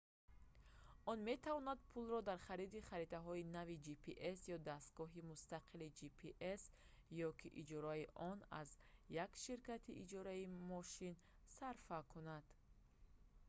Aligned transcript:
он 1.11 1.23
метавонад 1.29 1.79
пулро 1.91 2.19
дар 2.29 2.39
хариди 2.47 2.85
харитаҳои 2.89 3.49
нави 3.57 3.75
gps 3.85 4.39
ё 4.55 4.57
дастгоҳи 4.71 5.27
мустақили 5.31 5.87
gps 5.99 6.61
ё 7.27 7.29
ки 7.39 7.49
иҷораи 7.61 8.05
он 8.29 8.37
аз 8.61 8.69
як 9.25 9.31
ширкати 9.43 9.97
иҷораи 10.03 10.45
мошин 10.71 11.13
сарфа 11.57 11.99
кунад 12.13 12.45